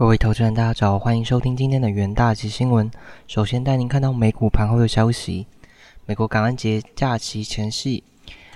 [0.00, 2.90] 各位投资人，大家早，欢迎收听今天的元大旗新闻。
[3.26, 5.46] 首先带您看到美股盘后的消息。
[6.06, 8.02] 美国感恩节假期前夕，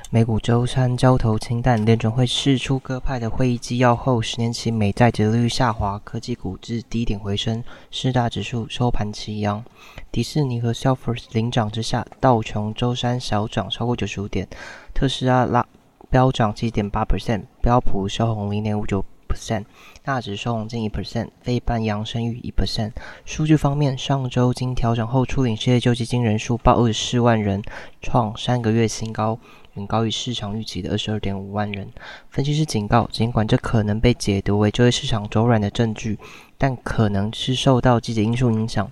[0.08, 9.62] 美股周三交投清淡，联准会释出鸽派的会议纪要后，十年期美债殖利率下滑，科技股至低点回升，四大指数收盘齐扬。
[10.10, 14.48] 迪士尼和 Salesforce 领涨之下，道琼周三小涨超过九十五点，
[14.94, 15.66] 特斯拉拉
[16.08, 19.04] 飙涨七点八 percent，标普收红零点五九。
[19.34, 19.64] percent，
[20.04, 22.92] 纳指收红近一 percent，非半扬升逾一 percent。
[23.24, 27.62] 数据方面，上周经调整后初领失业救济金人数报二十四万人，
[28.00, 29.38] 创三个月新高，
[29.74, 31.90] 远高于市场预期的二十二点五万人。
[32.30, 36.18] 分析师警告，尽管这可能被解读为就业市场走软的证据，
[36.56, 38.88] 但可能是受到季节因素影响，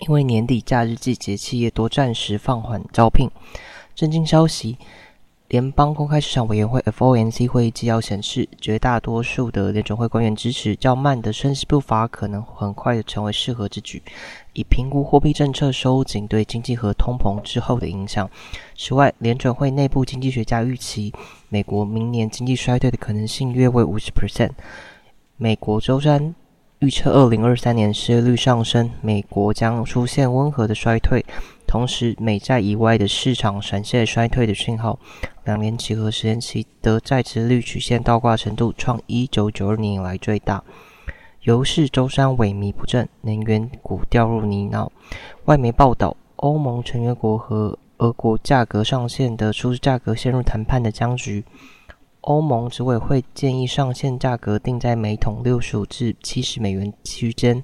[0.00, 3.30] 因为年底假日季节，企业多暂时放缓招聘。
[3.94, 4.76] 震惊消息。
[5.48, 14.02] 联邦公开市场委员会 （FOMC） 会议纪要显示，绝大多数的联准会官员支持较慢的升息步伐，可能很快的成为适合之举，
[14.52, 18.28] 以评估货币政策收紧对经济和通膨之后的影响。
[18.76, 21.14] 此外，联准会内部经济学家预期，
[21.48, 24.50] 美国明年经济衰退的可能性约为五十 percent。
[25.38, 26.34] 美国周三
[26.80, 31.26] 预测，二零二三年失业率上升，美国将出现温和的衰退。
[31.66, 34.96] 同时，美债以外的市场闪现衰退的讯号，
[35.44, 40.62] 两年期和十年期的债值率曲线倒挂程度创一九九二年以来最大。
[41.42, 44.88] 油市周三萎靡不振，能源股掉入泥淖。
[45.46, 51.44] 外媒报道，欧盟成员国和俄国价格上限的初始价格陷入谈判的僵局。
[52.22, 57.62] 欧盟执委会建议上限价格定在每桶六十五至七十美元区间。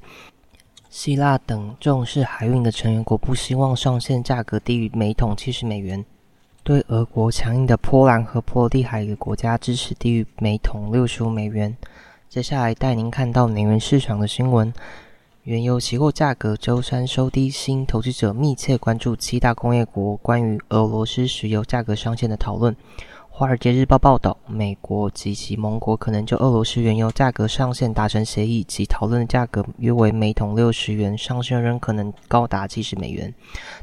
[0.88, 6.04] 希腊等重视海运的成员国不希望上限价格低于每桶七十美元。
[6.62, 11.76] 对俄国强硬的波兰和波罗的海的国家支持低于每桶六十五美元。
[12.28, 14.72] 接下来带您看到能源市场的新闻。
[15.42, 22.74] 原油期货价格周三收低，新投资者密切关注七大工业国关于俄罗斯石油价格上限的讨论。
[23.36, 33.34] 《华尔街日报》报道，美国及其盟国可能就俄罗斯原油价格上限达成协议，其讨论的价格约为每桶六十元，上限仍可能高达七十美元。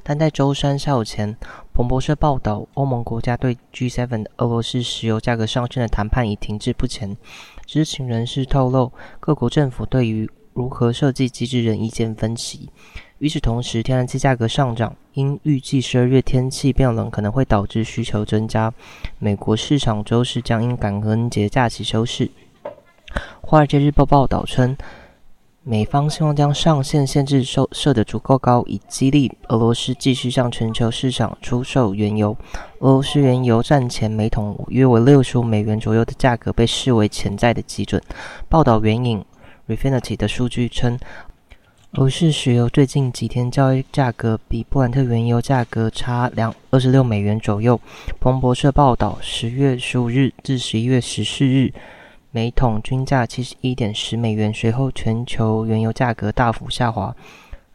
[0.04, 1.36] 但在周三下午前，
[1.74, 7.18] 彭博社报道，欧盟国家对 G7 俄罗斯石油价格上限的谈判已停滞不前。
[7.66, 12.70] 知情人士透露，各国政府对于如何设计机制仍意见分歧。
[13.18, 18.74] 与此同时，天然气价格上涨，因预计十二月天气变冷可能会导致需求增加。
[19.20, 22.28] 美国市场周四将因感恩节假期休市。
[23.42, 24.78] 《华尔街日报》报道称，
[25.64, 32.38] 美方希望将上限限制设设得足够高，以激励俄罗斯继续向全球市场出售原油。
[32.80, 38.02] 俄罗斯原油战前每桶约为六十五美元左右的价格被视为潜在的基准。
[38.48, 39.24] 报道援引
[39.68, 40.98] Refinity 的数据称。
[41.96, 47.78] 俄式石油最近几天交易价格比布兰特原油价格差两二十六美元左右。
[48.18, 51.74] 彭博社报道，十月十五日至十一月十四日，
[52.32, 54.54] 每桶均价七十一点十美元。
[54.54, 57.14] 随后，全球原油价格大幅下滑。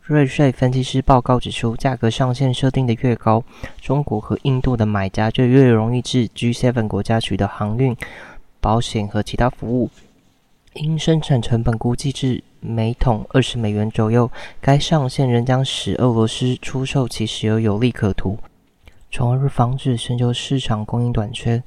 [0.01, 3.45] 瑞税分析师报告指出，价格上限设定的越高，
[3.83, 7.95] 中国和印度的买家就越容易至 G7 国家取得航运、
[8.63, 9.91] 保险和其他服务。
[10.77, 18.39] 因生产成本估计至每桶二十美元左右，该上限仍将使俄罗斯出售其石油有利可图，
[19.11, 21.63] 从而防止全球市场供应短缺。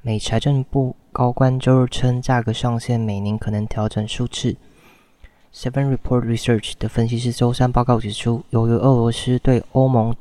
[0.00, 4.56] 美财政部高官周日称，价格上限每年可能调整数次。
[5.54, 10.14] Seven Report Research 的分析师周三报告指出，由于俄罗斯对欧盟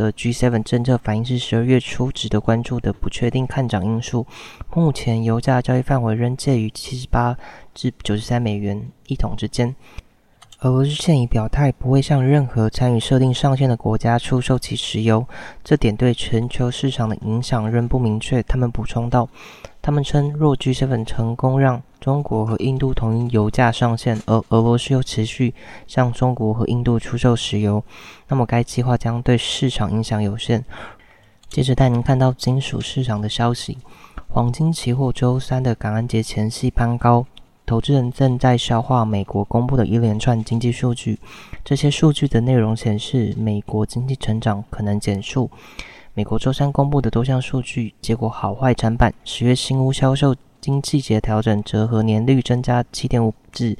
[0.00, 4.26] 的 G7 政策反应是十二月初值得关注的不确定看涨因素。
[4.74, 7.36] 目前油价交易范围仍介于七十八
[7.74, 9.76] 至九十三美元一桶之间。
[10.62, 15.26] 俄罗斯现已表态不会向任何参与设定上限的国家出售其石油，
[15.64, 18.42] 这点对全球市场的影响仍不明确。
[18.42, 19.26] 他们补充道
[19.80, 25.54] ：“他们称，若 G7 成功让中国和印度统一油价上限，而俄罗斯又持续
[25.86, 27.82] 向中国和印度出售石油，
[28.28, 30.62] 那么该计划将对市场影响有限。”
[31.48, 33.78] 接着带您看到金属市场的消息：
[34.28, 37.24] 黄金期货周三的感恩节前夕攀高。
[37.70, 41.16] 投资人正在消化美国公布的一连串经济数据，
[41.64, 45.48] 这些数据的内容显示美国经济成长可能减速。
[46.12, 53.78] 美国周三公布的多项数据结果好坏参半，十月新屋销售经季节调整折合年率增加七点五至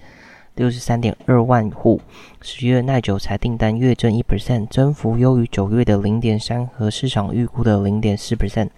[0.55, 2.01] 六十三点二万户，
[2.41, 8.69] 十月耐久材订单月增一 percent，增幅优于九月的零点三和市场预估的零点四 percent。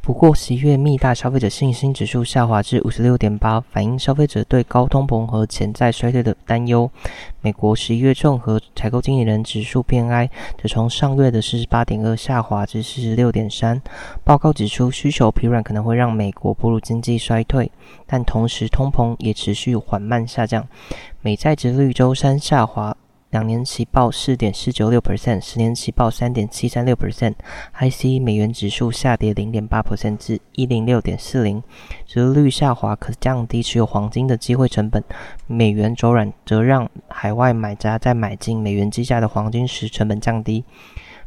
[0.00, 6.90] 不过，十一月密大消费者信心指数下滑至五十六点八，反映消费者对高通膨和潜在衰退的担忧。
[7.40, 10.28] 美国十一月综合采购经理人指数 PMI
[10.60, 13.80] 则从上月的四十八点二下滑至四十六点三。
[14.24, 17.70] 报告指出，需求疲软可能会让美国步入经济衰退，
[18.06, 20.66] 但同时通膨也持续缓慢下降。
[21.20, 22.96] 美债值率周三下滑。
[23.32, 27.32] 两年期报四点四九六 percent，十年期报三点七三六 percent。
[27.80, 31.62] IC 美元指数下跌零点八 percent 至一零六点四零，
[32.06, 35.02] 折率下滑可降低持有黄金的机会成本。
[35.46, 40.62] 美元走软则让海外买家在买进美元计价的黄金时成本降低。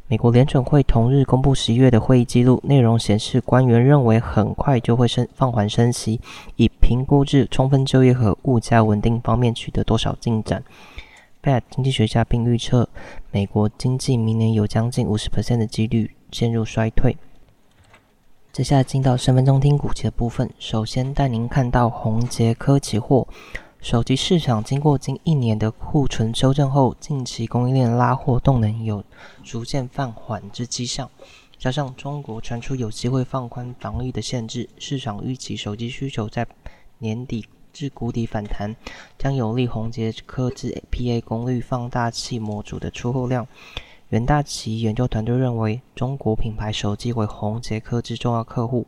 [0.07, 6.21] 美国联准会同日公布十一月的会议记录，内容显示官员认为很快就会升放缓升息，
[6.57, 10.63] 以评估至充分就业和物价稳定方面取得多少进展。
[11.69, 12.89] 经济学家并预测，
[13.31, 17.15] 美国经济明年有将近五十的几率陷入衰退。
[18.51, 23.27] 接下来进到十分钟听股期的部分，首先带您看到宏杰科期货
[23.79, 29.03] 手机市场经过近一年的库存修正后，近期供应链拉货动能有
[29.43, 31.07] 逐渐放缓之迹象，
[31.59, 36.47] 加上中国传出有机会放宽防疫的限制，市场预期手机需求在
[36.97, 37.45] 年底。
[37.75, 38.73] 至谷底反弹，
[39.17, 43.45] 将有利宏杰科技 PA 功率放大器模组的出货量。
[44.09, 48.87] 元大旗研究团队认为，中国品牌手机为宏杰科技重要客户。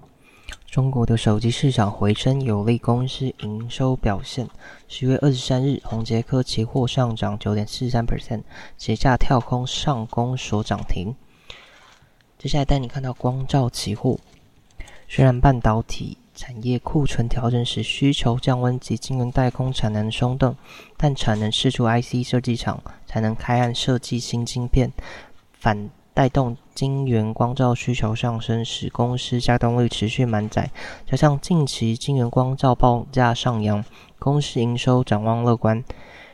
[0.65, 4.47] 中国的手机市场回升，有利公司营收表现。
[4.87, 8.43] 十月二十三日，宏杰科期货上涨九点四三 percent，
[8.77, 11.13] 节价跳空上攻所涨停。
[12.37, 14.17] 接下来带你看到光照期货，
[15.09, 16.17] 虽然半导体。
[16.37, 20.55] 产业库存调整使，需求降温及晶圆代工产能松动，
[20.95, 24.93] 但产能释出 IC 设计厂才能开案设计新晶片，
[25.53, 30.69] 反带动晶圆光照需求上升，使公司加动率持续满载。
[31.07, 33.83] 加上近期晶圆光照报价上扬，
[34.19, 35.83] 公司营收展望乐观。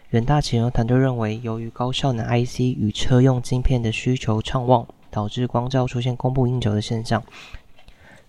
[0.09, 7.23] 远大企业团队认为，由于高效能 IC 与车用晶片的需求畅旺，导致光照出现供不应求的现象。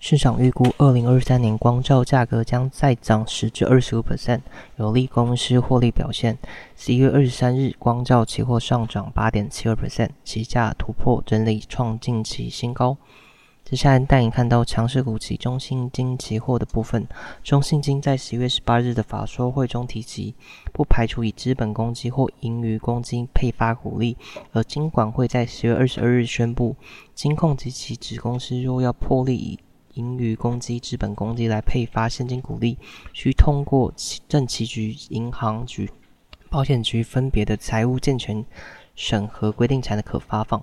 [0.06, 4.43] 市场预估，二零二三年光照价格将再涨十至二十五 percent，
[4.77, 6.37] 有利公司获利表现。
[6.77, 12.99] 十一月二十三日，光照期货上涨八点七二 percent，期价突破整理，创近期新高。
[13.65, 17.09] 接下来带你看到强势股及中信金期货的部分。
[17.43, 20.35] 中信金在十一月十八日的法说会中提及，
[20.75, 24.19] 不排除以资本公积或盈余公积配发股利，
[24.53, 26.77] 而金管会在十月二十二日宣布，
[27.15, 29.59] 金控及其子公司若要破例以
[29.94, 32.79] 盈余公积、资本公积来配发现金股利，
[33.12, 33.93] 需通过
[34.29, 35.91] 政企局、银行局、
[36.50, 38.44] 保险局分别的财务健全
[38.94, 40.62] 审核规定才能可发放。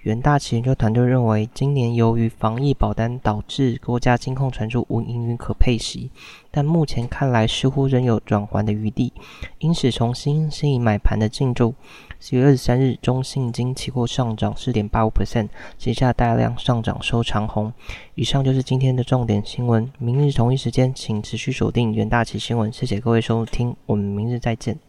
[0.00, 6.10] 元大旗研究团队认为，今年由于防疫保单导致国家金控传出无盈余可配息，
[6.50, 9.12] 但目前看来似乎仍有转圜的余地，
[9.58, 11.74] 因此重新吸引买盘的进驻。
[12.20, 17.72] 十月二十三日，中信金期货上涨四点八五 percent，接下大量上涨收长红。
[18.14, 22.72] 以上就是今天的重点新闻，明日同一时间请持续锁定元大旗新闻。
[22.72, 24.87] 谢谢各位收听，我们明日再见。